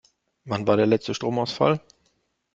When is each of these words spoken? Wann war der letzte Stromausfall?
Wann 0.45 0.65
war 0.65 0.77
der 0.77 0.87
letzte 0.87 1.13
Stromausfall? 1.13 1.79